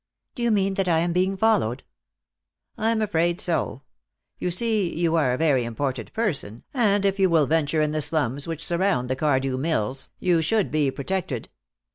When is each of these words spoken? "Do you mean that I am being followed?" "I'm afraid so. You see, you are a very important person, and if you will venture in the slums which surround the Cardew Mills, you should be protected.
"Do 0.33 0.41
you 0.41 0.49
mean 0.49 0.73
that 0.73 0.87
I 0.87 0.97
am 1.01 1.13
being 1.13 1.37
followed?" 1.37 1.83
"I'm 2.75 3.03
afraid 3.03 3.39
so. 3.39 3.83
You 4.39 4.49
see, 4.49 4.91
you 4.97 5.13
are 5.15 5.31
a 5.31 5.37
very 5.37 5.63
important 5.63 6.11
person, 6.11 6.63
and 6.73 7.05
if 7.05 7.19
you 7.19 7.29
will 7.29 7.45
venture 7.45 7.83
in 7.83 7.91
the 7.91 8.01
slums 8.01 8.47
which 8.47 8.65
surround 8.65 9.11
the 9.11 9.15
Cardew 9.15 9.59
Mills, 9.59 10.09
you 10.17 10.41
should 10.41 10.71
be 10.71 10.89
protected. 10.89 11.49